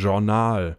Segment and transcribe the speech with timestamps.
[0.00, 0.76] Journal.